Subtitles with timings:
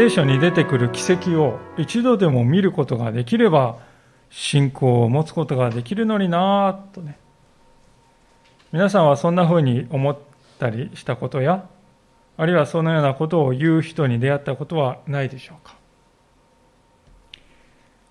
[0.00, 3.76] 聖書に出てくる奇跡を一度でも見ることができれば
[4.30, 7.18] 信仰を持つことができるのになぁとね。
[8.72, 10.18] 皆さんはそんなふうに思っ
[10.58, 11.68] たりしたことや
[12.38, 15.76] あるいはそのようなことを言う人に出会ったことはないでしょうか。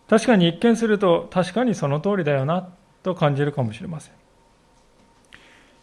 [0.07, 2.69] 確かに一見すると確かにその通りだよな
[3.01, 4.13] と感じるかもしれません。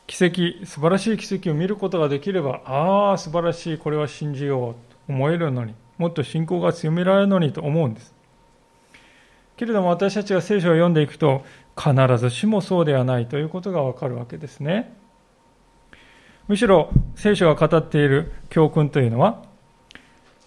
[0.06, 5.74] 奇跡素晴らしい奇跡を見ることができればああ素晴らしいこれは信じようと思えるのに。
[5.98, 8.14] もっと信仰が強められるのにと思うんです。
[9.56, 11.44] けれども私たちが聖書を読んでいくと
[11.76, 14.94] 必ずしもそうではないということがわかるわけですね。
[16.48, 19.42] むしろ聖書が語っている教訓というのは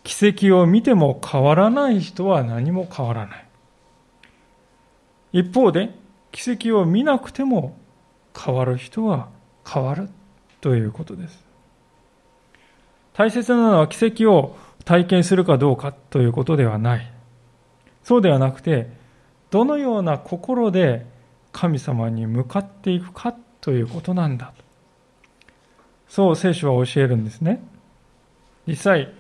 [0.04, 3.46] 奇跡を見ても変わらない人は何も変わらない。
[5.34, 5.94] 一方で
[6.32, 7.78] 奇跡を見なくても
[8.38, 9.30] 変わる人は
[9.68, 10.10] 変わる
[10.62, 11.44] ということです。
[13.14, 17.12] 大切なのは奇跡を体験するかどうかということではない。
[18.04, 18.90] そうではなくて
[19.52, 21.06] どのような心で
[21.52, 24.54] 神様に向かっていくかということなんだ。
[26.08, 27.62] そう聖書は教えるんですね。
[28.68, 29.14] 実際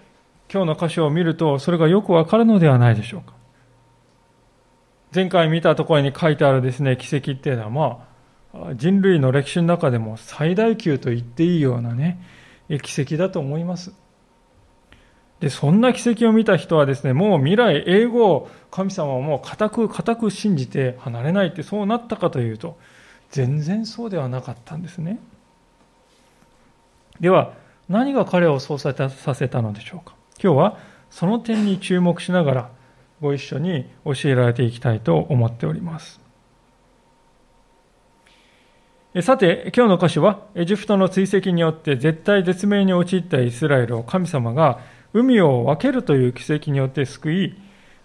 [0.51, 3.33] 今日の箇所を見るとそれがよくわかるのではないでしょうか。
[5.13, 8.07] 前回見たところに書いてあるですね奇跡っていうのはま
[8.53, 12.19] あ人類の歴史の中でも最大級と言っていいようなね
[12.81, 13.93] 奇跡だと思います。
[15.39, 22.77] で、そんな奇跡を見た人はですね、もう未来、英語を神様をもう固く固く信じて離れないってそうなったかというと、
[23.31, 25.19] 全然そうではなかったんですね。
[27.21, 27.53] では、
[27.87, 28.93] 何が彼をそうさ
[29.33, 30.13] せたのでしょうか。
[30.41, 30.77] 今日は
[31.09, 32.69] その点に注目しながら、
[33.21, 36.19] ご一緒に教えられていきたいと思っております。
[39.21, 44.79] さて、今日の歌詞は、エジプトの追跡によって絶対絶命に陥ったイスラエルを神様が
[45.13, 47.55] 海を分けるという奇跡によって救い、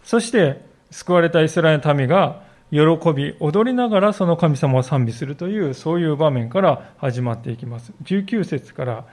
[0.02, 0.60] そして
[0.90, 2.80] 救われたイスラエルの民が喜
[3.12, 7.92] び、踊りながらその神様を賛美するという、そういう場面から始まっていきます。
[8.02, 9.04] 19節から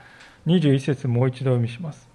[0.46, 2.08] 21節もう一度読みします。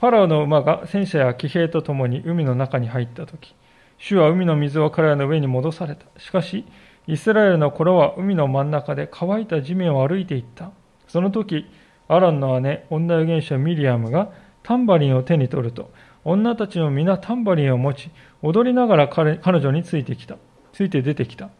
[0.00, 3.54] ファラオの馬が戦車や騎兵と共に海の中に入ったとき、
[3.98, 6.06] 主は海の水を彼らの上に戻された。
[6.18, 6.64] しかし、
[7.06, 10.70] イスラエルの頃は海の真ん中で乾いた地面を歩いていった。
[11.06, 11.66] その時、
[12.08, 14.32] アランの姉、女預言者ミリアムが
[14.62, 15.90] タンバリンを手に取ると、
[16.24, 18.10] 女たちも皆タンバリンを持ち、
[18.42, 20.36] 踊りながら彼女についてきた。
[20.72, 21.50] ついて出てきた。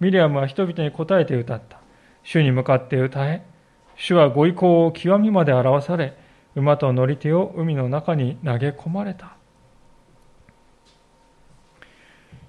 [0.00, 1.80] ミリアムは人々に答えて歌った。
[2.22, 3.44] 主に向かって歌え。
[3.96, 6.16] 主はご意向を極みまで表され、
[6.54, 9.36] 馬と乗り手を海の中に投げ込まれた。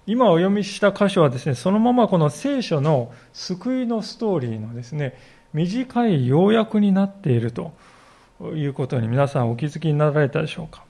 [0.05, 5.17] 今お読みした箇所はですね、そのままこの聖書の救いのストーリーのですね、
[5.53, 7.73] 短い要約になっていると
[8.55, 10.83] いうことに皆さんお気づきになられたでしょうか。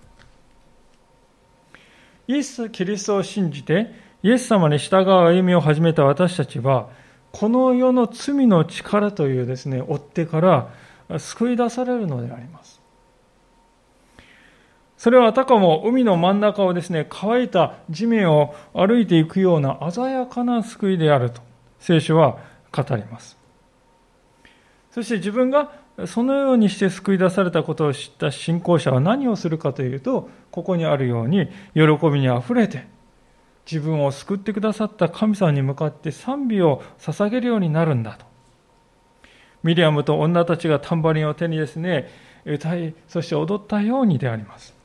[2.28, 3.92] イエス・キリストを信じて
[4.22, 6.90] イエス様に従う歩みを始めた私たちは
[7.32, 10.42] この世の罪の力というですね追ってか
[11.10, 12.82] ら救い出されるのであります。
[14.98, 21.42] それはあたかも海の真ん中をですね乾いた地面を歩いていくような鮮やかな救いであると
[21.80, 22.40] 聖書は
[22.72, 23.38] 語ります。
[24.92, 25.72] そして自分が
[26.06, 31.82] そのようにして救い出されたことを知った信仰者は何をするかというと、ここにあるように、喜
[32.12, 32.86] びにあふれて、
[33.70, 38.26] 自分を救ってくださった神様に向かって賛美を捧げるようになるんだと。
[39.64, 42.10] ミリアムと女たちがタンバリンを手にですね、
[42.46, 44.77] 歌い、そして踊ったようにであります。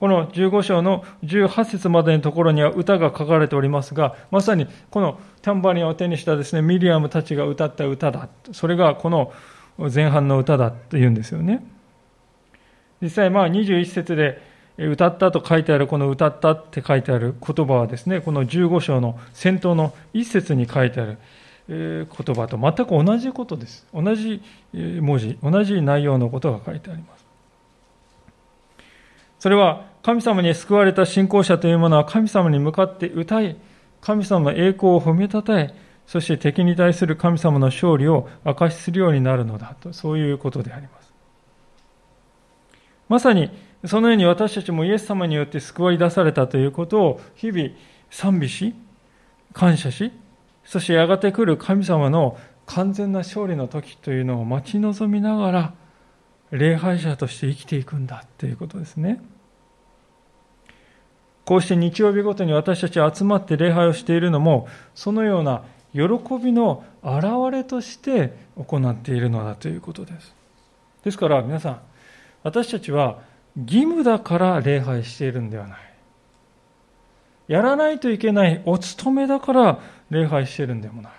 [0.00, 8.28] この15章の18節までのところには歌が書かれておりますが、まさにこのタンバリンを手にしたですね、ミリアムたちが歌った歌だ。
[8.52, 9.32] それがこの
[9.92, 11.64] 前半の歌だというんですよね。
[13.00, 14.40] 実際まあ21節で
[14.76, 21.18] 歌ったと書いてあるこの歌ったって書いてある言葉はですね、この15章の先頭の一節に書いてある
[21.68, 22.06] 言
[22.36, 23.86] 葉と全く同じことです。
[23.92, 24.40] 同じ
[24.72, 27.26] 文字、同じ内容のことが書いてあります。
[29.40, 33.56] それは神様に救われた信仰者というものは神様に向かって歌い、
[34.00, 35.74] 神様の栄光を褒めたたえ、
[36.06, 41.12] そして敵に対する神様の勝利を証しするようになるのだと、そういうことであります。
[43.08, 43.50] まさに、
[43.84, 47.70] そのように私たちもイエス様によって救われ出されたということを日々
[48.10, 48.74] 賛美し、
[49.52, 50.12] 感謝し、
[50.64, 55.74] そしてやがて来る神様の完全な勝利の時というのを待ち望みながら、
[56.50, 59.20] 礼拝者として生きていくんだということですね。
[61.48, 65.62] こうして日曜日ごとに私たち集まって礼拝をしているのも、そのような
[65.94, 66.02] 喜
[66.44, 70.34] びの表れとして行っているのだということです。
[71.04, 71.80] ですから皆さん、
[72.42, 73.20] 私たちは
[73.56, 75.78] 義務だから礼拝しているんではない。
[77.46, 79.78] やらないといけないお務めだから
[80.10, 81.12] 礼拝しているんでもない。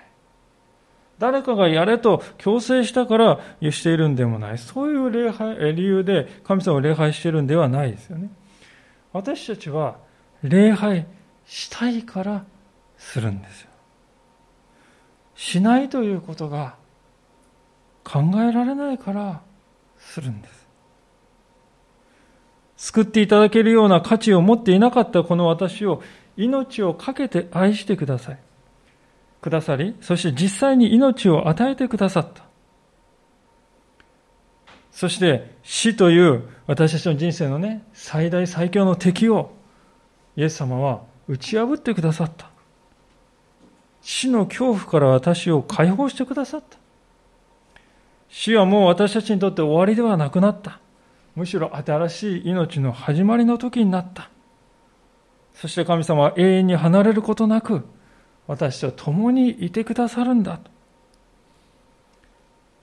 [1.18, 3.40] 誰かがやれと強制したから
[3.72, 4.60] しているんでもない。
[4.60, 8.30] そういう礼拝理由で神様を礼拝しているんではないですよね。
[9.12, 10.08] 私たちは
[10.44, 11.06] 礼拝
[11.46, 12.46] したいから
[12.98, 13.70] するんですよ。
[15.36, 16.76] しないということが
[18.04, 19.42] 考えられないから
[19.98, 20.68] するんです。
[22.78, 26.02] 救っていただけるような価値を持っていなかったこの私を
[26.38, 28.40] 命を懸けて愛してください。
[29.42, 32.44] くださり、そして実際に命を与えてくださった。
[34.92, 39.54] そして死という私たちの人生のね、最大最強の敵を
[40.40, 42.50] イエス様は打ち破ってくださった。
[44.02, 46.78] 死の恐怖から私を解放してくださった。
[48.30, 50.80] 死はもう私たちにとって終わりではなくなった。
[51.36, 54.30] むしろ新しい命の始まりの時になった。
[55.56, 57.84] そして神様は永遠に離れることなく、
[58.48, 60.72] 私と共にいてくださるんだと。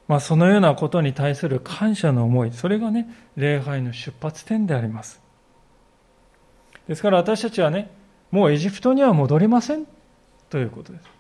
[0.09, 5.25] まあ、そのようなことに対する感謝の思い、それがね、礼拝の出発点であります。
[6.89, 7.91] ですから私たちはね、
[8.31, 9.87] もうエジプトには戻りません
[10.51, 11.17] ということです。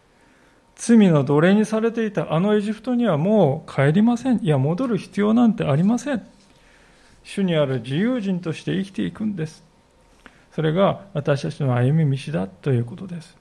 [0.76, 4.44] 罪の奴隷にされていたあのエジプトにはもう帰りません。
[4.44, 6.26] いや、戻る必要なんてありません。
[7.24, 9.64] 主にある自由人として生きていくんです。
[10.52, 13.36] それが私たちの歩み道だということです。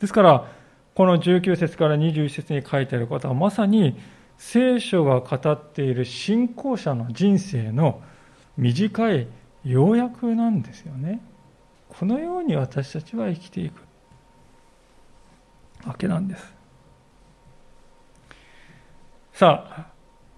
[0.00, 0.50] ですから、
[0.94, 3.98] この19節から21節に書いてあることはまさに
[4.38, 8.00] 聖書が語っている信仰者の人生の
[8.56, 9.26] 短い
[9.64, 11.20] 要約なんですよね。
[11.98, 13.80] このように私たちは生きていく
[15.86, 16.54] わけなんです。
[19.32, 19.86] さあ、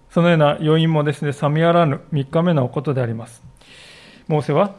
[0.09, 3.43] そのような要因もですね、冷めやらぬ3日目のことであります。
[4.27, 4.75] モーセは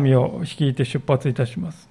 [0.00, 1.88] 民を率いて出発いたします。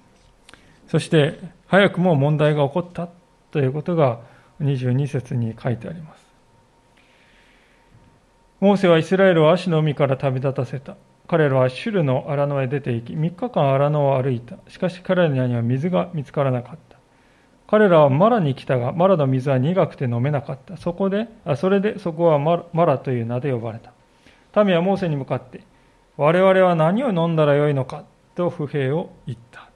[0.88, 3.08] そして早くも問題が起こった
[3.50, 4.20] ということが
[4.60, 6.22] 22節に書いてあります。
[8.60, 10.96] モーセはイスラエルを足の海から旅立たせた。
[11.26, 14.58] 彼らはシュルの荒野へ出て行き、3日間荒野を歩いた。
[14.68, 16.98] しかし彼らには水が見つからなかった。
[17.66, 20.76] 彼らはマラに来たが、マラの水は苦くて飲めなかった。
[20.76, 24.64] そこで、あそれでそこはマラという名で呼ばれた。
[24.64, 25.62] 民はモーセに向かって、
[26.16, 28.04] 我々は何を飲んだらよいのか
[28.34, 29.70] と不平を言った。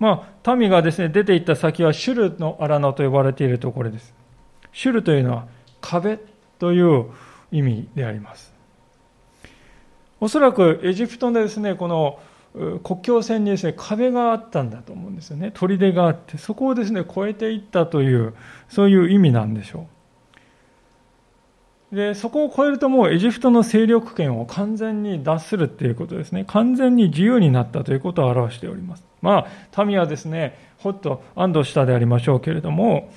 [0.00, 4.12] まあ、民がですね、出て行った先はシュルの荒野と呼ばれているところです。
[4.72, 5.46] シュルというのは
[5.80, 6.18] 壁
[6.58, 7.10] という
[7.52, 8.53] 意味であります。
[10.20, 12.18] おそらくエジプトでですね、この
[12.84, 15.50] 国境線にですね、壁があったんだと思うんですよね。
[15.52, 18.34] 砦があって、そこをですね、越えていったという、
[18.68, 19.88] そういう意味なんでしょ
[21.92, 21.96] う。
[21.96, 26.44] で、そこを超えるともうエジプトの勢力圏を完全に脱するっていうことですね。
[26.46, 29.04] 完全に自由になったということを表しております。
[29.20, 33.10] まあ、民はですね、ほっと安堵したでありましょうけれども、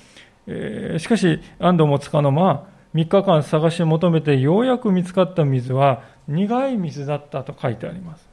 [0.48, 8.28] えー、しかし安堵もつかの間、3日間探し求めてようやく見つかった水は苦い水だったと書いてあります。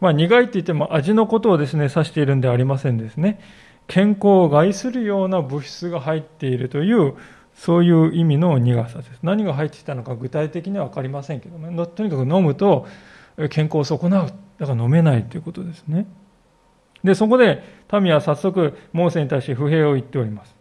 [0.00, 3.40] まあ、苦いって言っても味のことをですね、指しているんではありませんですね。
[3.86, 7.14] 健康を害するような物質が入っているという
[7.54, 9.18] そういう意味の苦さです。
[9.22, 12.86] 何が入ってきたのか具体的には分かりませんけども、とにかく飲むと
[13.50, 14.32] 健康を損なう。
[14.58, 16.06] だから飲めないということですね。
[17.02, 17.62] で、そこで
[17.92, 20.54] 民は早速、モーセに対して不平を言っております。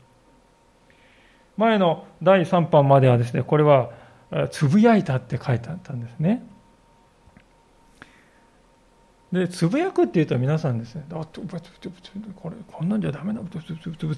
[1.58, 3.92] 前の第3版まではですね、これは、
[4.52, 6.44] つぶやいたって書いてあったんですね。
[9.32, 11.26] で、つぶやくって言うと皆さんですね、あ
[12.36, 13.42] これ、こんなんじゃダメだ、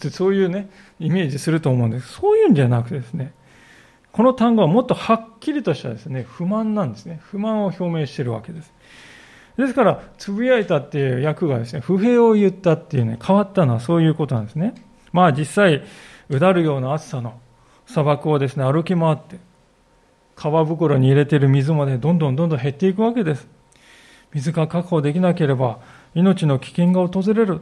[0.09, 2.13] そういうね、イメージすると思うんです。
[2.13, 3.33] そういうんじゃなくてですね、
[4.11, 7.19] この単語はもっとはっきりとしたですね、不満なんですね。
[7.23, 8.73] 不満を表明しているわけです。
[9.57, 14.75] ですから、つぶやいたっていう訳がですね、不平を言ったっていうね、変わったのはそういうことなんですね。
[15.11, 15.83] まあ実際、
[16.29, 17.39] うだるような暑さの
[17.85, 19.39] 砂漠をですね、歩き回って、
[20.41, 23.47] 川袋に入れている水もね、どんどんどんどん減っていくわけです。
[24.33, 25.79] 水が確保できなければ
[26.15, 27.61] 命の危険が訪れる、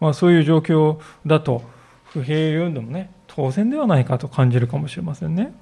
[0.00, 1.62] まあ、そういう状況だと
[2.04, 5.54] 不平言うのもね当然ではないかと感じるかもしれませんね。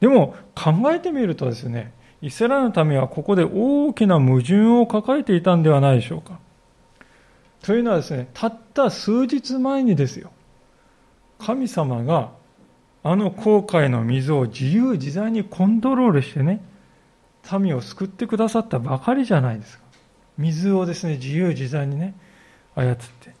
[0.00, 6.38] でも考えてみるとですねイスラエルの民はここで大きな矛盾を抱えていたんではないでしょうか。
[7.62, 10.30] というのはですねたった数日前にですよ
[11.38, 12.30] 神様が
[13.06, 16.64] あの航海の水を自由自在にコントロールしてね
[17.60, 19.84] 民を救ってくださったばかりじゃないですか。
[20.38, 22.14] 水をですね、自由自在にね、
[22.74, 23.34] 操って。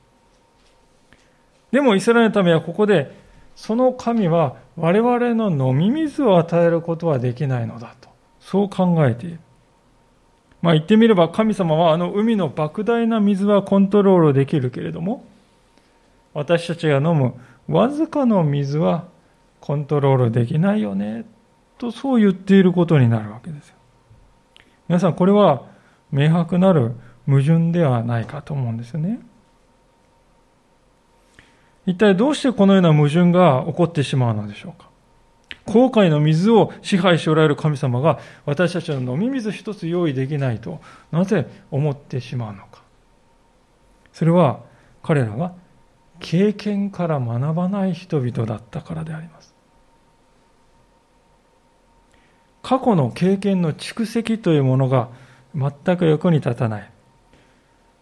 [1.72, 3.16] でもイスラエルの民はここで
[3.56, 9.40] その神は我々の飲み水を与えることはできないのだと、そう考えている。
[10.60, 15.24] まあ言ってみれば神様はあの海の莫大な水はコントロールできるけれども、
[16.34, 17.34] 私たちが飲む
[17.66, 19.06] わずかの水は
[19.64, 21.24] コントロールできないよね、
[21.78, 23.76] とそう言っていることになるわけですよ。
[24.88, 25.62] 皆さん、これは
[26.12, 26.92] 明白なる
[27.24, 29.20] 矛盾ではないかと思うんですよね。
[31.86, 34.90] 一体どうしてこのような矛盾が起こってしまうのでしょうか。
[35.64, 42.82] 航海の水を支配しておられる神様が私たちの飲み水一つ用意できないとなぜ思ってしまうのか。
[44.12, 44.60] それは
[45.02, 45.54] 彼らが
[46.20, 49.53] 経験から学ばない人々だったからであります。
[52.64, 55.10] 過去の経験の蓄積というものが
[55.54, 56.90] 全く役に立たない。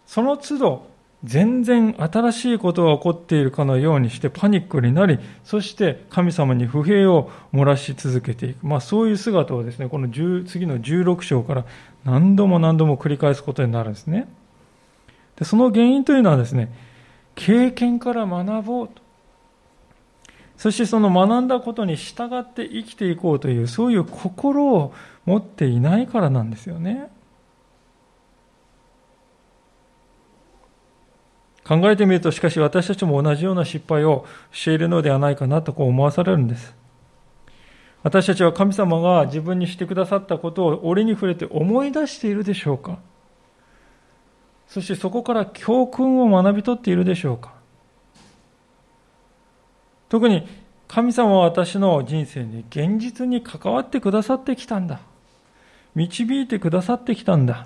[0.07, 0.87] その都度
[1.25, 8.65] 全然新しいことが起こっているかのようにしてパニックになり、そして神様に不平を漏らし続けていく。
[8.65, 11.65] まあそういう姿をですね、この10次の16章から
[12.05, 14.29] 何度も何度も繰り返すことになるんですね。
[15.35, 16.73] でその原因というのはですね、
[17.35, 19.02] 経験から学ぼうと。
[20.63, 24.93] そしてその学んだことに従って生きていこうという、そういう心を
[25.25, 27.11] 持っていないからなんですよね。
[31.65, 36.73] 考えてみると、しかし私たちも同じような失敗をしているのではないかなとこう思わされるんです。
[38.01, 42.99] 私たちは神様が自分にしてくださったことを折に触れて思い出しているでしょうか
[44.67, 47.62] そしてそこから教訓を学び取っているでしょうか
[50.13, 50.47] 特に
[50.87, 54.99] 神様は私の人生に現実に関わってくださってきたんだ。
[55.95, 57.65] 導いてくださってきたんだ。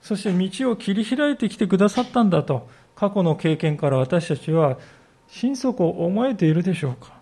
[0.00, 4.78] そして道を切り開いてきてくださったんだと過去の経験から私たちは
[5.28, 7.12] 心底思えているでしょうか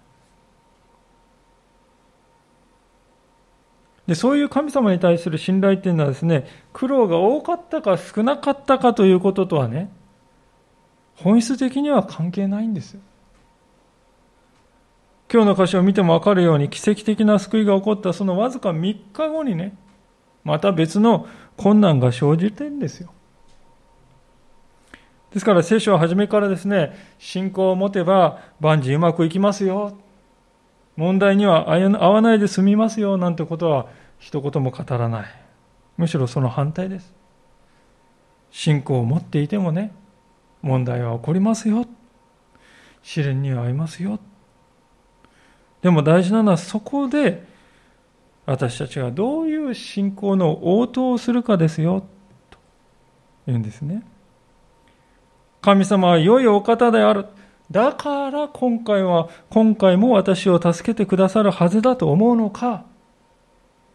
[4.06, 9.90] でそういう神様に対する信頼っていうのはですね苦労が多かったか少なかったかということとはね
[11.16, 13.00] 本質的には関係ないんですよ
[15.34, 19.76] 今日の歌詞を見ても分かるように奇跡的な救いが起こったそのわずか3日後にね
[20.44, 21.26] また別の
[21.56, 23.12] 困難が生じてんですよ
[25.32, 29.98] ですから聖書は初めからですね、信仰を持てば万事うまくいきますよ。
[30.94, 33.88] 問題には合わないで済みますよなんてことは
[34.20, 35.26] 一言も語らない。
[35.96, 37.12] むしろその反対です。
[38.52, 39.92] 信仰を持っていてもね、
[40.62, 41.84] 問題は起こりますよ。
[43.02, 44.20] 試練には合いますよ。
[45.84, 47.44] でも大事なのはそこで
[48.46, 52.06] 私たちがどういう信仰の応答をするかですよ。
[52.50, 52.58] と
[53.46, 54.02] 言うんですね。
[55.60, 57.26] 神様は良いお方である。
[57.70, 62.86] だから今回は、今回も私を助けてくださるはずだと思うのか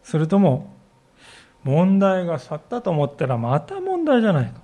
[0.03, 0.72] それとも、
[1.63, 4.62] 問題が去ったと思ったらまた問題じゃないか。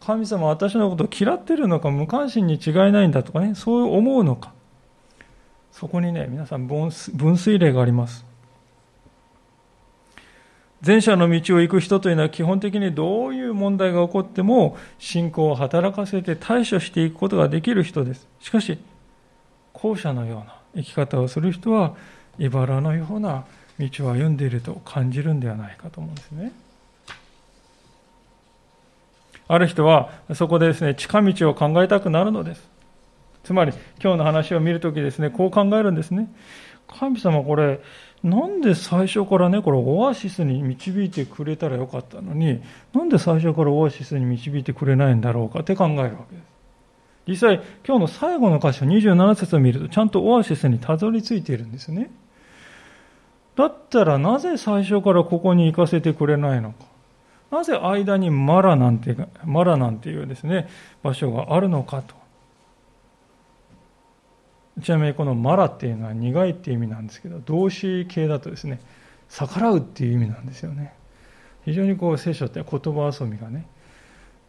[0.00, 4.53] 神様は私のことを嫌ってるのか無関心に違いないんだとかね、そう思うのか。
[5.74, 8.24] そこにね、皆さん分水例があります。
[10.86, 18.28] 前者の道を行く人というのは基本的にどういう問題が起こっても信仰を働かせて対処していくことができる人です。
[18.38, 18.78] しかし、
[19.72, 21.96] 後者のような生き方をする人は、
[22.38, 23.44] 茨のような
[23.80, 26.52] 道を歩んでいると感じるんではないかと思うんですね。
[29.48, 32.73] ある人はそこでですね、近道を考えたくなるのです。
[33.44, 33.72] つまり、
[34.02, 36.32] 今日の話を見るときですね、こう考えるんですね。
[36.88, 37.80] 神様これ、
[38.22, 42.62] なんで最初からね、これオアシスに導いてくれたらよかったのに、
[42.94, 46.54] なんで最初からオアシスに導いてくれないんだろうかって考えるわけです。
[47.26, 52.10] 実際、今日の最後の箇所27節を見ると、ちゃんとオアシスにたどり着いているんですね。
[53.56, 56.86] だったらなぜ最初からここに行かせてくれないのか。
[57.50, 60.68] なぜ間にマラなんて、マラなんていうですね、
[61.02, 62.23] 場所があるのかと。
[64.82, 68.80] ちなみにこのマラっていうのは苦いっていう意味なんですけど動詞形だとですね
[69.28, 70.94] 逆らうっていう意味なんですよね。
[71.64, 73.66] 非常にこう聖書って言葉遊びがね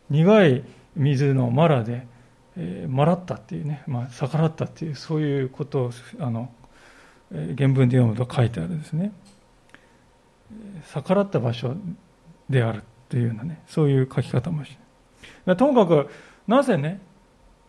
[0.10, 0.63] 苦い
[0.96, 2.05] 水のマラで、
[2.58, 6.50] えー、マラったっていうね、まあ、逆らったっていうそういうことをあの
[7.32, 9.12] 原文で読むと書いてあるんですね。
[10.94, 11.75] 逆らった場所
[12.50, 14.77] であるというようなねそういう書き方もし
[15.46, 15.55] て。
[15.55, 16.10] ともかく
[16.48, 17.00] なぜね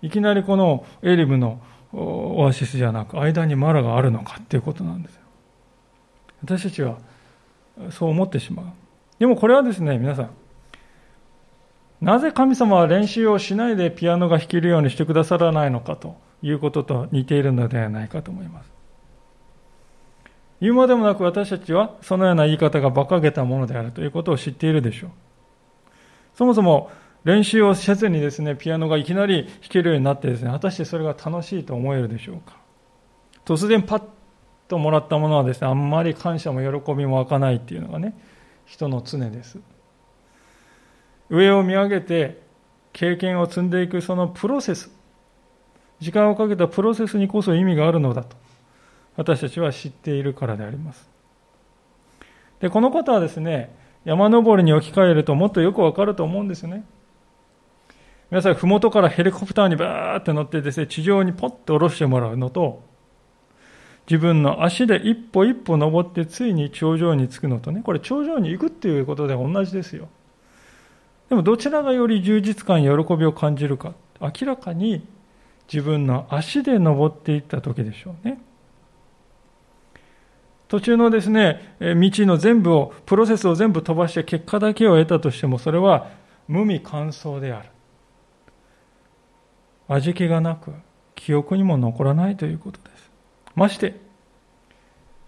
[0.03, 1.61] いきなりこのエリブの
[1.93, 5.21] オアシスじゃなく間にマラがあるのかっていうことなんですよ
[6.43, 6.99] 私たちは
[7.91, 8.67] そう思ってしまう
[9.19, 10.31] でもこれはですね皆さん
[12.01, 18.71] なぜ神様は練習をしないでピアノが弾けるようにしてくださらないのかということと似ているのではないかと思います。
[20.61, 25.11] 言うまでもなく私たちはそのような言い方が馬鹿げたものであるということを知っているでしょう。
[26.35, 26.91] そもそも
[27.27, 32.57] 練習をせずにですね、ピアノがいきなり弾けるようになってですね、果たしてそれが楽しいと思えるでしょうか。
[33.45, 34.03] 突然パッ
[34.69, 38.17] ともらったものはですね、あんまり感謝も喜びも湧かないっていうのがね、
[38.65, 39.59] 人の常です。
[41.29, 42.41] 上を見上げて
[42.93, 44.93] 経験を積んでいくそのプロセス、
[45.99, 48.37] 時間をかけたプロセスにこそ意味があるのだと、
[49.17, 51.11] 私たちは知っているからであります。
[52.61, 56.85] で、このことはですね、山登りに置き換えるともっとよくわかると思うんですね。
[58.31, 62.83] 皆さん、ふもとからヘリコプターにバーって乗ってですね、地上にポッと下ろしてもらうのと、
[64.09, 70.09] 自分の足で一歩一歩登ってついに頂上に着くのとね、これ頂上に行くっていうことで同じですよ。
[71.29, 75.07] でもどちらがより充実感、喜びを感じるか、明らかに
[75.73, 78.41] 自分の足で登っていった時でしょうね。
[80.69, 81.95] 途中のですね、道
[82.27, 86.09] の全部を、プロセスを全部飛ばして結果だけを得たとしても、それは
[86.49, 87.69] 無味乾燥である。
[89.89, 90.73] 味気がなく、
[91.15, 93.11] 記憶にも残らないということです。
[93.55, 94.01] まして、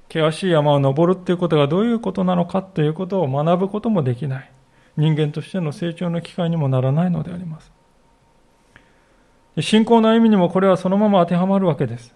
[0.09, 4.51] 険しい山を登るということがどういうことなのかということを学ぶこともできない。
[4.97, 7.71] 人間としての成長の機会にもならないのであります。
[9.61, 12.15] 信仰の歩みにもこれはそのまま当てはまるわけです。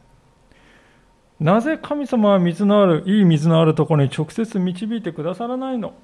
[1.39, 5.95] なぜ神様は水のある、いい水のあるところに直接導いてくださらないの？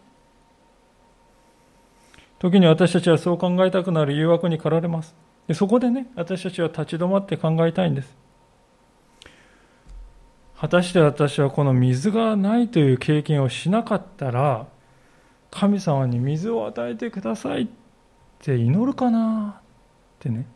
[2.38, 5.14] 時に私たちはそう考えたくなる誘惑に駆られます。
[5.49, 8.17] でそこでね、私たちは立ち止まって考えたいんです。
[10.61, 14.67] 果たして私はこの水がないという経験をしなかったら、
[15.50, 17.69] 神様に水を与えてくださいっ
[18.41, 19.63] て祈るかなっ
[20.19, 20.47] てね。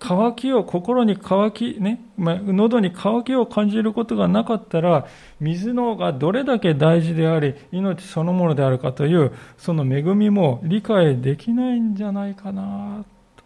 [0.00, 5.06] 渇きを、心に渇き、ね、喉に渇きを感じることがなかったら、
[5.38, 13.04] 水の方がどれだけ大事であり、命そのものであるかという、その恵みも理解できないんじゃないかな、
[13.36, 13.44] と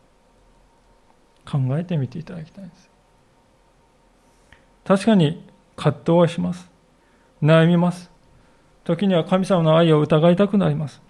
[1.50, 2.90] 考えてみていただきたいんです。
[4.84, 5.44] 確かに
[5.76, 6.70] 葛藤はします。
[7.42, 8.10] 悩みます。
[8.84, 11.02] 時には神様の愛を疑いたくなります。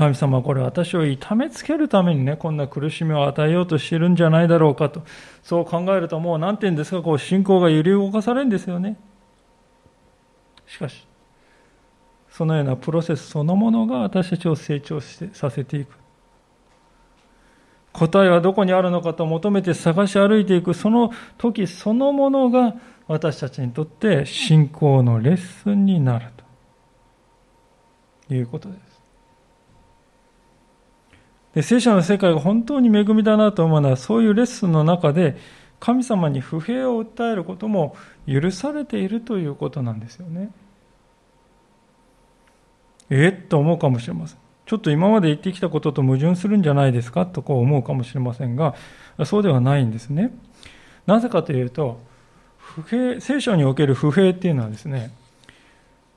[0.00, 5.02] 神様これ私を痛めつけるためにね、こんな苦しみを与えようとしてるんじゃないだろうかと、
[5.42, 8.98] そう考えるともう何て言うんですか、こう信仰が揺り動かされるんですよね。
[10.66, 11.06] しかし、
[12.30, 15.94] そのようなプロセスそのものが私たちを成長してさせていく。
[17.92, 22.74] 答えはどこにあるのかと求めて探し歩いていく、その時そのものが
[23.06, 26.28] 私たちにとって信仰のレッスンになる
[28.28, 28.89] ということです。
[31.54, 35.36] で聖書の世界が本当に恵みだなと思うのはそういうレッスンの中で
[35.80, 37.96] 神様に不平を訴えることも
[38.28, 40.50] 許されているということなんですよね。
[43.08, 44.38] えっと思うかもしれません。
[44.66, 47.26] ちょっと今まで言ってきたことと矛盾するんじゃないですか？
[47.26, 48.76] とこう思うかもしれませんが、
[49.24, 50.30] そうではないんですね。
[51.06, 52.00] なぜかというと、
[52.58, 55.10] 不平、聖書における不平っていうのはですね、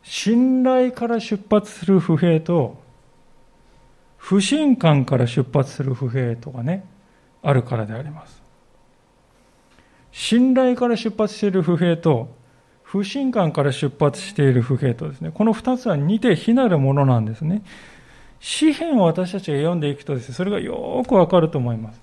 [0.04, 2.83] 信頼から出発する不平と、
[4.24, 6.86] 不信感から出発する不平とかね、
[7.42, 8.42] あるからであります。
[10.14, 12.34] 信頼から出発している不平と、
[12.84, 17.64] 不信感から出発している不平とですね、この二つは似て非なるものなんですね。
[18.40, 22.02] 詩篇を私たちが読んでいくとですね、それがよくわかると思います。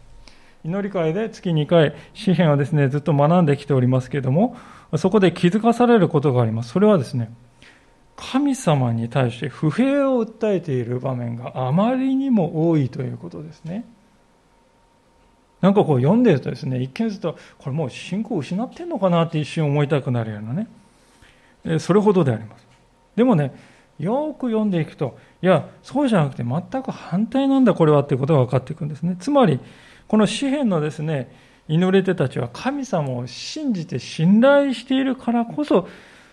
[0.62, 4.58] 祈り会で月2回、詩篇をですね、ずっと学んできておりますけれども、
[4.98, 6.72] そこで気づかされることがあります。
[6.72, 7.30] それはですね、
[8.20, 13.84] 神様に対して不平を訴えている場面があまりにも多いということですね。
[15.62, 22.66] なんかこう読んでるとですね、一見すると、これもう信仰を失ってんのかなって一瞬思いたくなるようなね、それほどであります。
[23.16, 23.54] でもね、
[23.98, 29.16] よく読んでいくと、いや、そうじゃなくて全く反対なんだこれはっていうことが分かっていくんですね。
[29.18, 29.60] つまり、
[30.08, 31.30] この詩篇のですね、
[31.68, 35.88] 祈り手たちは神様を信じて信頼しているからこそ、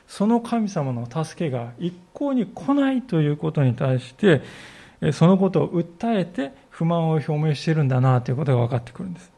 [0.08, 4.42] その神様の助けが一向に来ないということに対して、
[5.12, 9.32] そのことを訴えて不満を表明しているんだなということが分かってくるんです。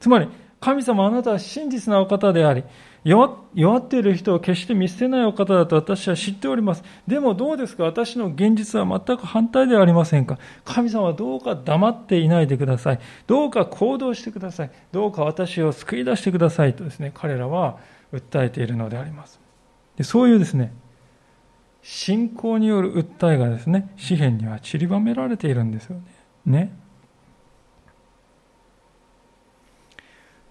[0.00, 0.28] つまり、
[0.60, 2.64] 神様あなたは真実なお方であり、
[3.04, 6.82] 弱っている人を決して見捨てないお方だと私は知っております。
[7.06, 7.84] でもどうですか？
[7.84, 10.36] 私の現実は全く反対ではありませんか？
[10.64, 13.00] 神様はどうか黙っていないでください。
[13.28, 14.70] どうか行動してください。
[14.90, 17.78] どうか私を救い出してくださいとですね、彼らは
[18.12, 19.40] 訴えているのであります。
[19.96, 20.72] でそういうですね、
[21.82, 26.02] 信仰による訴えがですね、詩篇には散りばめられているんですよね。
[26.46, 26.88] ね。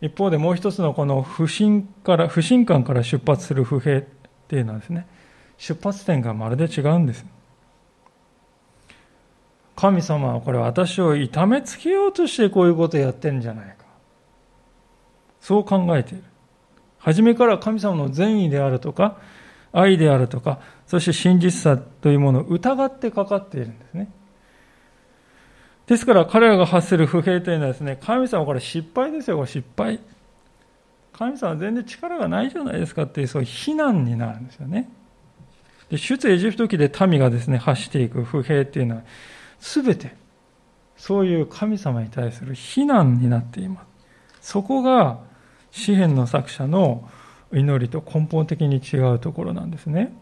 [0.02, 4.04] 一方でもう一つのこの不信から不信感から出発する不平っ
[4.48, 5.08] ていうのはですね
[5.58, 7.26] 出発点がまるで違うんです
[9.76, 13.86] 神様はこれ私を痛めつけようとしてこういうことをやってるんじゃないか
[15.39, 16.24] そう考えている
[17.08, 19.17] 初めから神様の善意であるとか
[19.72, 24.12] 愛であるとかそして真実さというものを疑ってかかっているんですね
[25.88, 30.02] ですから彼らが発する不平というのはですね、神様これ失敗ですよ、これ失敗。
[31.13, 34.89] 神様は全然力がないじゃないですかっていう、そういう非難になるんですよね。
[35.89, 39.04] で出エジプト記で民がですね、発していく不平っていうのは、
[39.62, 40.13] すべて、
[40.98, 43.86] そういう神様に対する非難になっていま
[44.41, 44.52] す。
[44.52, 45.20] そこが、
[45.78, 47.08] 詩篇の作者の
[47.54, 50.13] 祈りと根本的に違うところなんですね。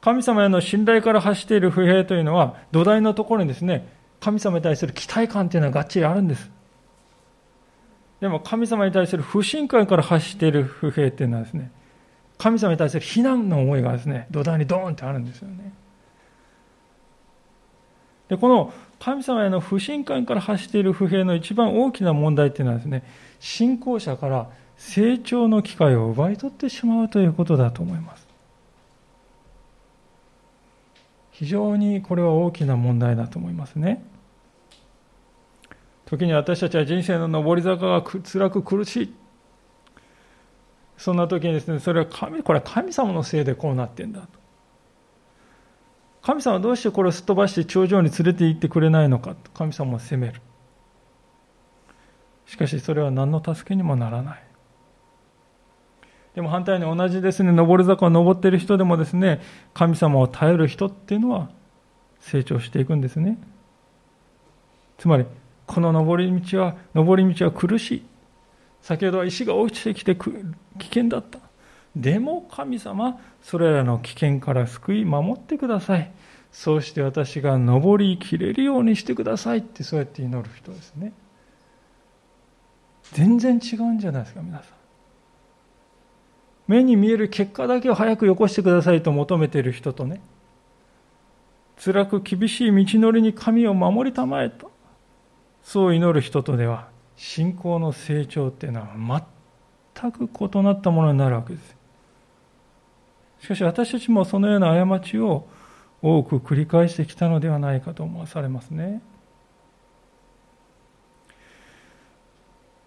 [0.00, 3.86] 神様への信頼から発している不平というのは、土台のところにですね、
[4.18, 6.50] 神様に対する期待感というのはがっちりあるんです。
[8.20, 11.70] でも神様に対する不信感から発している不平っていうのはですね、
[12.38, 15.72] 神様に対する非難の思いがですね、土台にドーンってあるんですよね。
[18.30, 23.02] で、この神様への不信感から発している不平の一番大きな問題っていうのはですね、
[23.40, 28.26] 信仰者から成長の機会を奪い取ってしまうということだと思います。
[31.32, 34.04] 非常にこれは大きな問題だと思いますね。
[36.06, 39.14] 時に私たちは人生の上り坂が辛く苦しい。
[40.96, 44.39] そんな時にですね、それは神、これは神様のせいでこうなってんだと。
[46.22, 49.34] 神様はどうしてこれをすっ飛ばして頂上に連れて行ってくれないのか？
[49.34, 50.40] と神様を責める。
[52.46, 54.42] しかしそれは何の助けにもならない。
[56.34, 59.40] でも反対に同じですね、上り坂を登っている人でもですね、
[59.74, 61.50] 神様を頼る人っていうのは
[62.20, 63.36] 成長していくんですね。
[64.96, 65.26] つまり、
[65.66, 68.04] この上り道は、上り道は苦しい。
[68.80, 70.30] 先ほどは石が落ちてきて危
[70.86, 71.39] 険だった。
[71.96, 76.10] でも神様、それらの危険から救い守ってください。
[76.52, 81.12] そうして私が登りきれるようにしてくださいってそうやって祈る人ですね。
[83.12, 84.66] 全然違うんじゃないですか、皆さん。
[86.68, 90.20] 目に見える結果だけを早くよこしてくださいと求めている人とね、
[91.84, 94.70] 辛く厳しい道のりに神を守りたまえと、
[95.62, 99.24] そう祈る人とでは、信仰の成長っていうのは
[99.96, 101.79] 全く異なったものになるわけです。
[103.40, 105.46] しかし私たちもそのような過ちを
[106.02, 109.02] 多く繰り返してきたのではないかと思わされますね。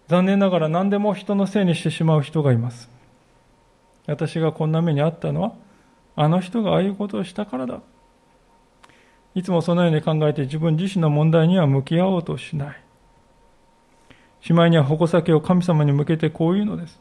[0.08, 2.90] 残念ながら何でも人のせいにしてしまう人がいます。
[4.06, 5.54] 私がこんな目にあったのは、
[6.14, 7.80] あの人がああいうことをしたからだ。
[9.34, 12.80] いつもそのように考えて自分自身の問題には向き合おうとしない。
[14.40, 17.00] しまいには矛先を神様に向けてこういうのです。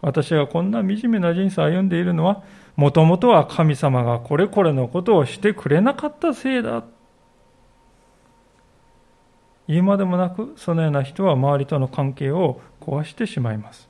[0.00, 2.42] 私がこんな惨めな人生を歩んでいるのは、
[2.76, 6.84] もともとは神様がこれこれのことをしてくれなかったせいだ。
[9.68, 13.88] 言うまでもなく、そのような人は周りとの関係を壊してしまいます。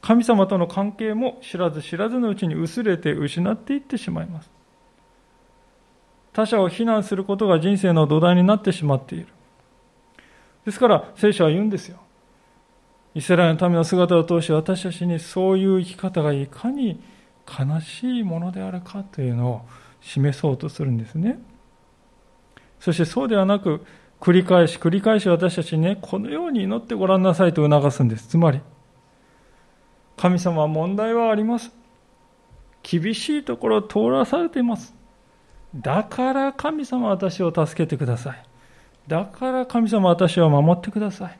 [0.00, 4.50] 神様との関係も知らず知らずのうちに薄れて失っていってしまいます。
[6.32, 9.26] 他者を非難することが人生の土台になってしまっている。
[10.64, 11.98] ですから聖書は言うんですよ。
[13.18, 17.00] イスラエルの民の姿を通して私たちにそういう生き方がいかに
[17.48, 19.62] 悲しいものであるかというのを
[20.00, 21.40] 示そうとするんですね。
[22.78, 23.84] そしてそうではなく、
[24.20, 28.28] 繰り返し繰り返し私たちにね、このように祈ってごらんなさいと促すんです。
[28.28, 28.60] つまり、
[30.16, 31.72] 神様は問題はあります。
[32.84, 34.94] 厳しいところを通らされています。
[35.74, 38.42] だから神様私を助けてください。
[39.08, 41.38] だから神様私を守ってください。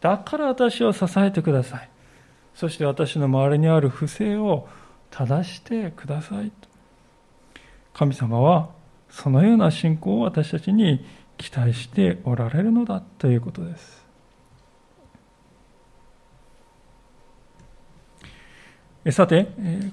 [0.00, 1.88] だから私を支えてください。
[2.54, 4.68] そして私の周りにある不正を
[5.10, 6.52] 正してください。
[7.92, 8.70] 神様は
[9.08, 11.04] そのような信仰を私たちに
[11.38, 14.06] 期待しておられるのだということです。
[19.12, 19.46] さて、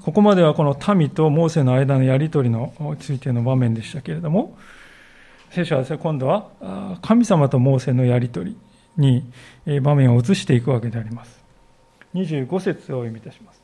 [0.03, 4.57] ここまではこの民とモーセの間のやり取りのついての場面でしたけれども、
[5.51, 8.57] 聖書はですね、今度は神様とモーセのやり取り
[8.97, 9.23] に
[9.81, 11.41] 場面を移していくわけであります。
[12.13, 13.61] 25節を読みいたします。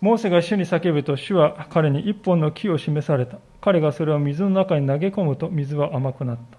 [0.00, 3.38] モーセが主に叫ぶと主は彼に一本の木を示された。
[3.60, 6.58] 彼がそれを水の中に投げ込むと水は甘くなった。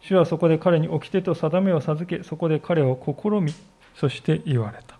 [0.00, 3.52] 主はそこで彼に掟と定めを授け、そこで彼を試み、
[3.96, 4.98] そして言われた。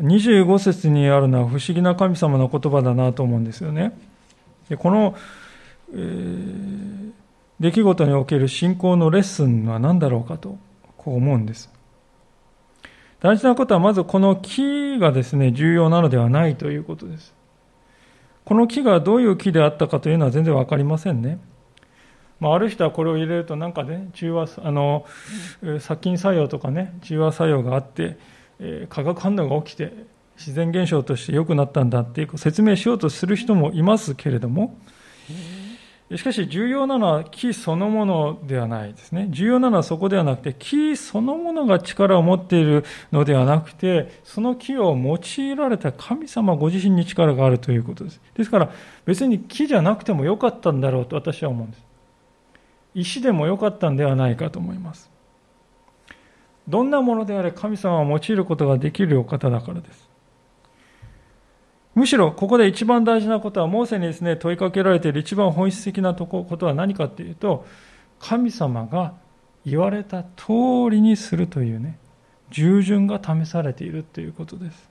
[0.00, 3.96] 25節にあるのは不思議な神様の言葉だなと思うんですよね。
[4.68, 5.14] でこの、
[5.92, 7.12] えー、
[7.64, 10.58] 出来事における信仰のレッスンは何だろうかと、
[10.98, 11.72] こう思うんです。
[13.20, 17.34] 大事なことはまずこの木がですね、重要なのではないということです。
[18.44, 21.38] この木がどういう木であったかというのは全然わかりませんね。
[22.38, 25.06] まあ、ある人はこれを入れるとなんかね、中和、あの、
[25.80, 28.18] 殺菌作用とかね、中和作用があって、
[28.60, 29.90] えー、化学反応が起きて、
[30.36, 34.76] 自然現象として良くなったんだっていう説明しようとする人もいますけれども、
[36.12, 39.28] しかし重要なのは木そのものではないですね。
[39.30, 48.20] 重要なのはそこではなくて、木そのものが力を持っているのではなくて、その木を用いられた神様ご自身に力があるということです。
[48.34, 48.70] ですから
[49.06, 51.84] 別に木じゃなくてもよかったんだろうと私は思うんです。
[52.94, 55.10] 石でもよかったんではないかと思います。
[56.68, 60.13] どんなものであれ神様を用いることができるお方だからです。
[61.94, 67.66] むしろここで一番大事なことはモーセにですね問いかけられている一番本質的なとことは何かっていうと
[68.18, 69.14] 神様が
[69.64, 71.98] 言われた通りにするというね
[72.50, 74.90] 従順が試されているということです。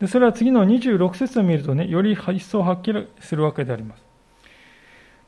[0.00, 4.03] でそれは次の26節を見るとねより一層はっきりするわけであります。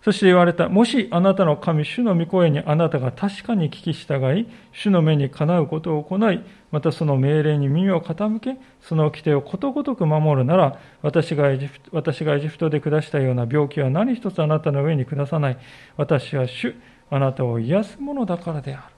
[0.07, 0.69] そして言われた。
[0.69, 15.59] もしあなたの神、主の御声にあなたが確かに聞き従い、主の目にかなうことを行い、またその命令に耳を傾け、その掟をことごとく守るなら、私がエジプト私がエジプトで下したような病気は何一つあなたの上に下さない。
[15.97, 16.77] 私は主、
[17.11, 18.95] あなたを癒すものだからである。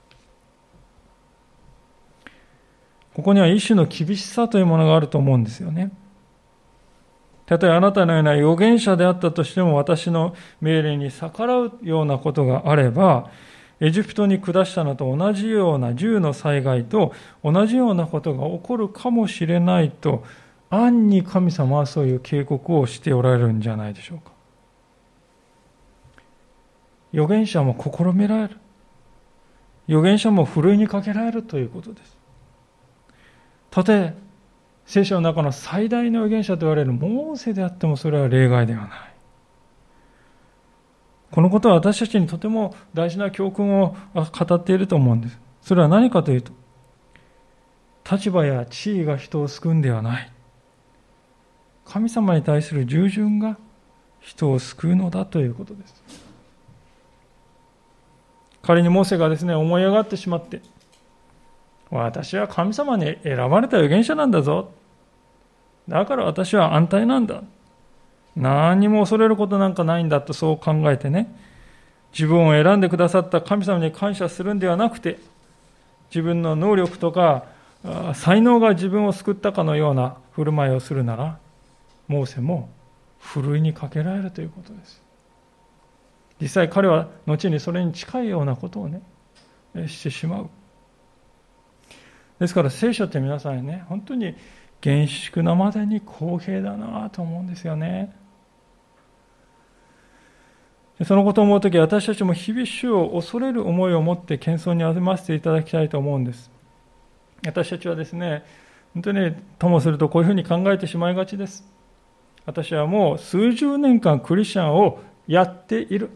[3.14, 5.90] ここには一種の厳しさというものがあると思うんですよね。
[7.48, 13.30] たとえあなたのような預言者であったとしても私の命令に逆らうようなことがあれば、
[13.80, 20.24] エジプトに下したのと同じような銃の災害と同じようなことが起こるかもしれないと、
[20.68, 24.32] 暗に神様はそういう警告をしておられるんじゃないでしょうか。
[27.14, 28.58] 預言者も試みられる。
[29.88, 32.18] 預言者もふるいにかけられるということです。
[33.70, 34.14] たとえ
[34.88, 38.90] 聖書の中の最大の預言者と言われるモーセであってもそれは例外ではない。
[41.30, 45.38] このことは私たちにとても大事な教訓を語っていると思うんです。
[45.60, 46.52] それは何かというと、
[48.10, 50.32] 立場や地位が人を救うんではない。
[51.84, 53.58] 神様に対する従順が
[54.20, 56.02] 人を救うのだということです。
[58.62, 60.62] 仮にモーセがですね、思い上がってしまって、
[61.90, 64.77] 私は神様に選ばれた預言者なんだぞ。
[65.88, 67.42] だから私は安泰なんだ。
[68.36, 71.34] 何も恐れることなんかないんだとそう考えてね、
[72.12, 75.18] 自分を選んでくださった神様に感謝するんではなくて、
[76.10, 77.44] 自分の能力とか
[78.14, 81.38] 才能が自分を救ったかのような振る舞いをするなら、
[82.06, 82.68] モーセも
[83.18, 85.02] ふるいにかけられるということです。
[86.40, 89.02] 実際彼は後にそれに近いようなことをね、
[89.86, 90.50] してしまう。
[92.38, 94.36] ですから聖書って皆さんね、本当に
[94.80, 98.14] 厳粛なまでに公平だなと思うんですよね。
[101.04, 106.50] そのことを思うとき、私たちも日々主を恐れる思いを持って謙遜に歩ませていただきたいと思うんです。
[107.46, 108.44] 私たちはですね、
[108.94, 111.64] 本当にともするとこういうふうに考えてしまいがちです。
[112.46, 116.10] 私はもう数十年間クリスチャンをやっている。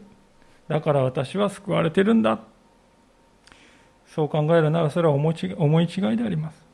[0.67, 2.41] だから私は救われてるんだ。
[4.07, 6.72] そう考えるならそれは思い違いであります。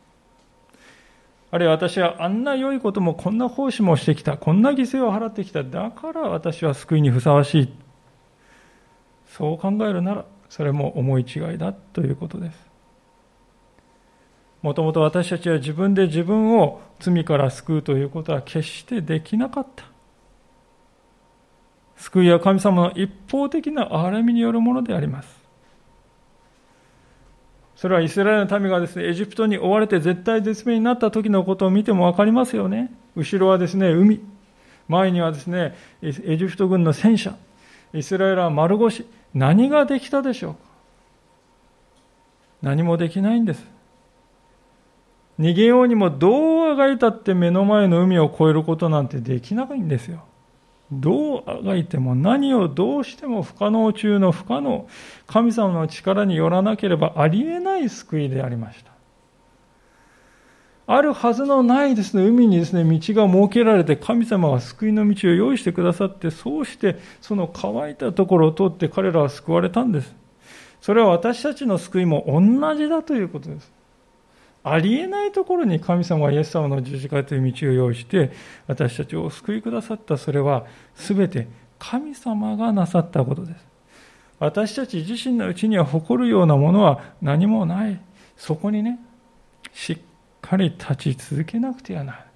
[1.50, 4.36] あるいは私はあんな良いこともこんな奉仕もしてきた。
[4.36, 5.64] こんな犠牲を払ってきた。
[5.64, 7.72] だから私は救いにふさわしい。
[9.26, 12.68] そう考えるなら、それも思い違いだということです。
[14.60, 19.84] もともと私たちは自分で自分を罪から救うということは決してできなかった。
[21.96, 25.37] 救いは神様の一方的な憐れみによるものであります。
[27.78, 32.92] それはイスラエルの民がですね、エジプトに追われて絶対絶命になった時のことを見ても分かりますよね。
[33.14, 34.20] 後ろはですね、海。
[34.88, 37.36] 前にはですね、エジプト軍の戦車。
[37.94, 39.06] イスラエルは丸腰。
[39.32, 40.58] 何ができたでしょうか？
[42.62, 43.64] 何もできないんです。
[45.38, 50.24] 逃げようにもどうあがいたって目の前の海を越えることなんてできないんですよ。
[50.90, 54.88] どうあがいても何をどうしても不可能中の不可能。
[55.26, 58.92] 神様の力によらなければありえない救いでありました。
[60.90, 70.14] あるはずのないですね、海にですね、道が設けられて神様が救いの道を用意してくださって、そうしてその乾いたところを通って彼らは救われたんです。
[70.80, 73.77] それは私たちの救いも同じだということです。
[74.64, 78.32] ありえないところに神様がイエス様の十字架という道を用意して
[78.66, 80.66] 私たちを救いくださったそれは
[80.96, 83.66] 全て神様がなさったことです。
[84.38, 88.00] 私たち自身のうちには誇るようなものは何もない。
[88.36, 89.00] そこにね、
[89.72, 89.98] しっ
[90.40, 92.28] かり立ち続けなくてはならない。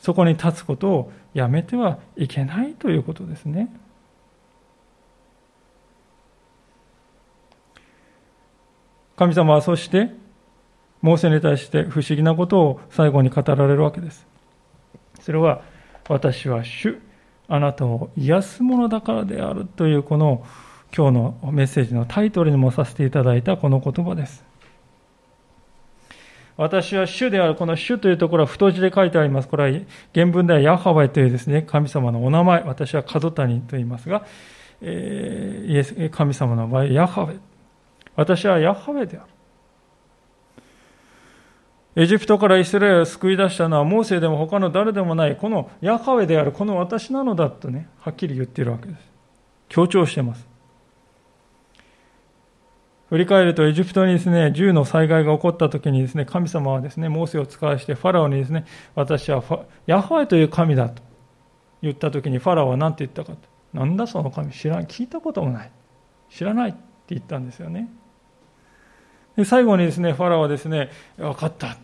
[0.00, 3.72] そこに立つことをやめてはいけないということですね。
[9.16, 10.10] 神様はそして、
[11.02, 14.26] モーセに対して不思議なことを最後に語られるわけです。
[15.20, 15.62] それは、
[16.08, 16.98] 私は主、
[17.48, 20.44] あなたを癒すものだからであるというこの
[20.96, 24.44] 今日のメッセージのタイトルにもさせていただいたこの言葉です。
[26.56, 29.48] 私は主である、この主というところは太字で書いてあります。
[29.48, 29.80] これは
[30.14, 34.24] 原文ではヤハウェというですね、神様のお名前、私は角谷と言いますが、
[34.80, 37.38] えー、イエス神様の場合、ヤハウェ。
[38.14, 39.35] 私はヤハウェである。
[41.96, 49.00] エジプトからイスラエルを救い出したのはモーセでも他の誰でもないこのヤハウェであるこの私なのだとねはっきり言っているわけです
[49.68, 50.46] 強調してます
[53.08, 59.44] 振り返るとエジプトにですね、銃の災害が起こった時にですね、神様はですね、モーセを使わしてファラオにですね、私は
[59.86, 61.02] ヤハウェという神だと
[61.82, 63.48] 言った時にファラオは何て言ったかと。
[63.72, 65.70] なんだその神知らん、聞いたこともない。
[66.30, 66.78] 知らないって
[67.10, 67.88] 言ったんですよね。
[69.36, 71.76] で最後にですね、ファラオはですね、分かった。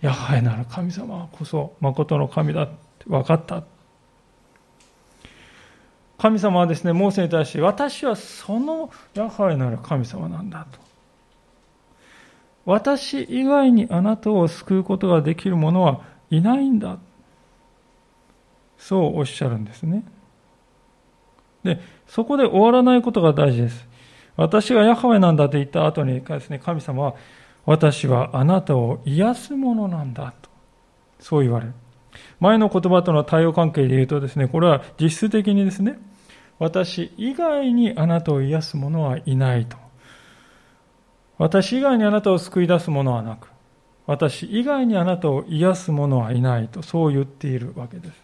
[0.00, 2.74] ヤハウェなる神様こそ誠の神だって
[3.06, 3.64] 分かった。
[6.18, 10.80] 神様はですね、モーセに対して、私はそのヤハウェなる神様なんだと。
[12.64, 16.98] 私以外にあなたを救うことができる者はいないんだ。
[18.76, 20.04] そうおっしゃるんですね。
[21.64, 23.86] で、そこで終わらないことが大事です。
[24.36, 27.14] 私がヤハウェなんだと言った後にですね、神様は、
[27.68, 30.48] 私はあなたを癒すものなんだと。
[31.20, 31.74] そう言われる。
[32.40, 35.98] 前の言葉との対応関係で言うとですね、これは実質的にですね、
[36.58, 39.76] 私以外にあなたを癒す者はいないと。
[41.36, 43.50] 私以外にあなたを救い出す者はなく、
[44.06, 48.14] 私以外にあなたを癒す者はいないと、そう言っているわけです。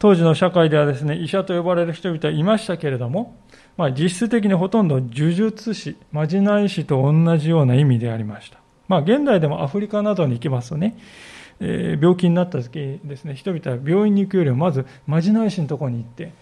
[0.00, 3.36] 当時の社会ではですね、医者と呼ばれる人々はいましたけれども、
[3.78, 8.58] まあ、実質的にほとんど呪術師、まじない師と同じような意味でありました。
[8.88, 10.98] まあ、現代でもアフリカなどに行きますとね、
[11.60, 16.32] えー、病気になった時ですね、人々は病院に行くよりもまずまじない師のところに行って、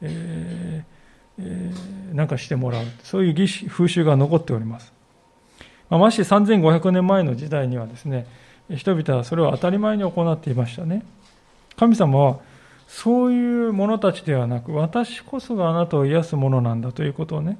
[0.00, 2.84] えーえー、なんかしてもらう。
[3.02, 4.92] そういう儀式風習が残っております、
[5.90, 8.26] まあ、まして3500年前の時代にはですね
[8.70, 11.04] 人々はそれを当たり前に行っていましたね。
[11.76, 12.38] 神様は
[12.86, 17.58] そういう者たちではなく私こそがあなたを癒すものなんだということをね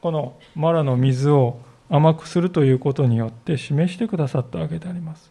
[0.00, 5.30] このマラの水を甘くするということによって示してくださったわけであります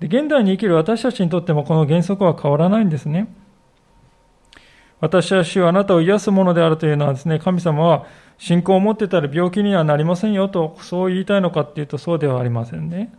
[0.00, 3.32] で現代に生きる私たちにとってもこの原則は変わらないんですね
[5.04, 8.06] 私は主はあなたを癒すものであるというのはですね、神様は
[8.38, 13.12] 信仰を持ってたら病気にはなりませんよと、そう言いたいのかっていうとそうではありませんね。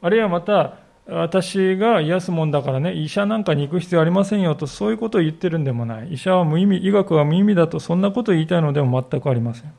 [0.00, 0.78] あるいはまた、
[1.10, 6.12] 私が癒すもんだからね、医者なんかに行く必要ありませんよと、そういうことを言ってるんでもない。
[6.12, 9.72] 医者は無意味、医学は無意味だと、そんなことを言いたいのでも全くありません。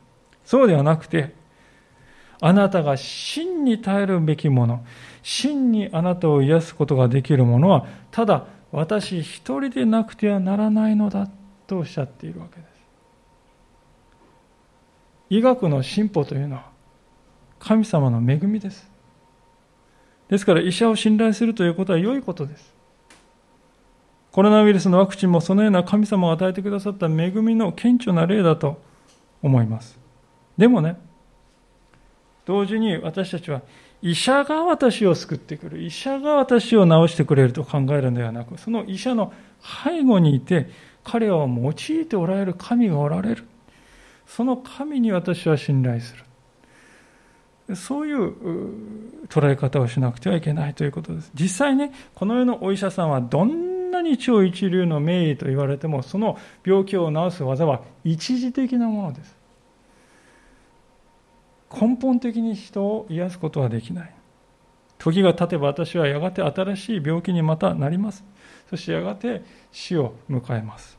[0.44, 1.34] そうではなくて、
[2.40, 4.84] あなたが真に耐えるべきもの、
[5.22, 11.28] 真にあなたを癒すことができるものは、ただ私一人でなくてはならないのだ
[11.66, 12.68] とおっしゃっているわけです。
[15.30, 16.70] 医学の進歩というのは
[17.58, 18.91] 神様の恵みです。
[20.32, 22.74] ですから医者を信頼するということは良いことです。
[24.30, 28.80] コロナウイルスのワクチンもそのような神様が与えてくださった恵みの顕著な例だと
[29.42, 29.98] 思います。
[30.56, 30.96] でもね、
[32.46, 33.60] 同時に私たちは
[34.00, 39.34] 医者が私を救ってくる、医者が私を治してくれると考えるのではなく、その医者の
[39.84, 40.70] 背後にいて、
[41.04, 43.44] 彼を用いておられる神がおられる。
[44.26, 46.24] その神に私は信頼する。
[47.76, 51.30] そういう捉え方をしなくてはいけないということです。
[51.34, 59.36] 実際ね、この世のお医者さんはどんなに超一流の名医と言われても、その病気を治す技は一時的なものです。
[61.80, 64.14] 根本的に人を癒すことはできない。
[64.98, 68.24] 時が経てば私はやがて新しい病気にまたなります。
[68.70, 69.42] そしてやがて
[69.72, 70.98] 死を迎えます。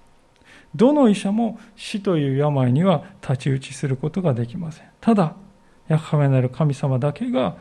[0.76, 4.88] どの医者も死という病には太刀打ちすることができません。
[5.00, 5.36] ただ、
[5.88, 7.58] ヤハメなる神様だけが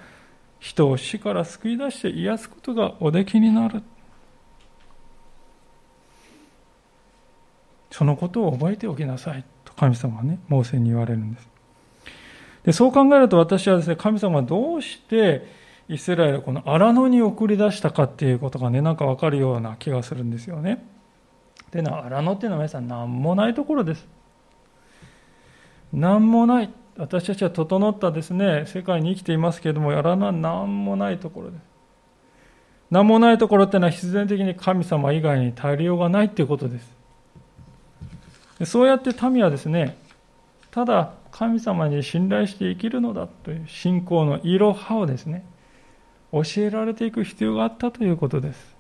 [0.59, 3.83] 人を死から救い出して癒すことがおできになる。
[7.91, 11.49] そのことを覚えておきなさいと神様はね、モーセに言われるんです。
[12.65, 15.47] でそう考えると私はですね、神様はどうして
[15.89, 20.87] イスラエルをこの荒野に送り出したかっていうことがね、なんかわかるような気がするんですよね。
[21.73, 24.07] でのは、荒野っていうのは皆さん何もないところです。
[25.93, 26.71] 何もない。
[26.97, 31.63] 私たちは整ったですね、世界に生きていますけれども、荒野は何もないところです。
[32.91, 37.03] 何もないところっていうのは必然的に神様以外に頼りようがないっていうことです。
[38.67, 39.97] そうやって民はですね、
[40.71, 45.45] ただ神様に信頼して生きるのだという信仰のいろはをですね、
[46.33, 48.77] 教えられていく必要があったということです。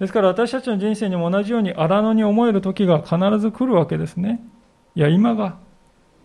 [0.00, 4.40] ですから私たちの人生にも同じように荒野に思える時が必ず来るわけですね。
[4.94, 5.58] いや、今が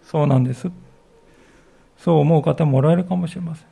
[0.02, 0.70] そうなんです。
[1.98, 3.68] そう思う方もおられるかもしれません。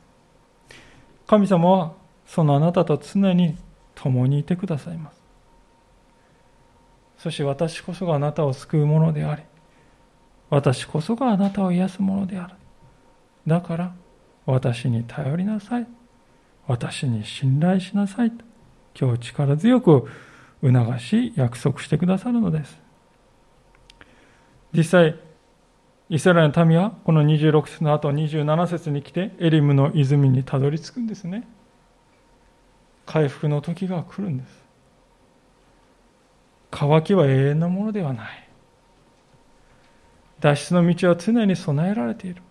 [1.26, 1.92] 神様は
[2.26, 3.56] そのあなたと常に
[3.94, 5.22] 共にいてくださいます。
[7.18, 9.42] そして私こそがあなたを救うものであり、
[10.50, 12.54] 私こそがあなたを癒すものである。
[13.46, 13.94] だから
[14.46, 15.86] 私に頼りなさい。
[16.66, 18.30] 私に信頼しなさい。
[18.30, 18.44] と
[18.98, 20.08] 今日力強く
[20.62, 22.83] 促し約束してくださるのです。
[24.74, 25.18] 実際、
[26.10, 31.46] イスラエルの民はこの26節の後27節に来てエリムの泉にたどり着くんですね。
[33.06, 34.64] 回復の時が来るんです。
[36.70, 38.48] 渇きは永遠のものではない。
[40.40, 42.42] 脱出の道は常に備えられている。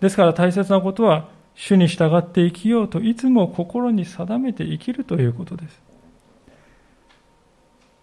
[0.00, 5.89] ですから大切なことは、主に従って生きようといつも心に定めて生きるということです。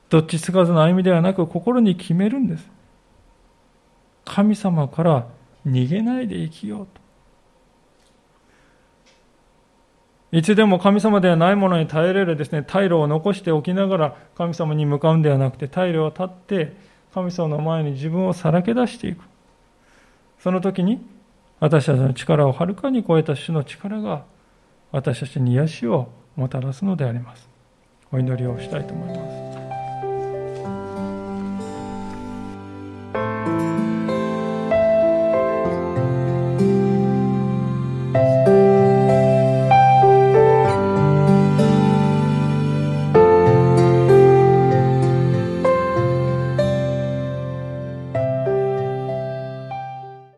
[0.10, 2.70] どっちつかずの歩みではなく心に決めるんです。
[4.26, 5.28] 神様から
[5.66, 7.02] 逃げないで生きようと。
[10.32, 16.74] いつでも神様ではないものに耐えれるですね、退路を残しておきながら神様に向かうんではなくて、退路を立って
[17.14, 19.24] 神様の前に自分をさらけ出していく。
[20.40, 21.02] その時に
[21.60, 24.26] 私たちの力をはるかに超えた主の力が
[24.92, 27.50] 私たちに癒しをもたらすのであります。
[28.12, 29.47] お祈りをしたいと思います。